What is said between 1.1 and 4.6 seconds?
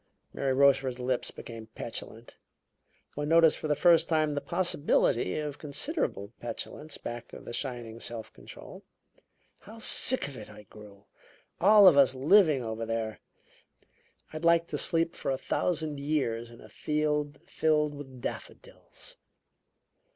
became petulant. One noticed for the first time the